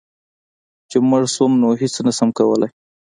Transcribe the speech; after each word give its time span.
چي 0.89 0.97
مړ 1.09 1.23
شوم 1.33 1.51
نو 1.61 1.67
هيڅ 1.81 1.95
نشم 2.07 2.29
کولی 2.37 2.67